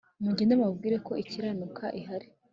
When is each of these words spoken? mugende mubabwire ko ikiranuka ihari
mugende 0.25 0.53
mubabwire 0.59 0.97
ko 1.07 1.13
ikiranuka 1.23 1.83
ihari 1.99 2.27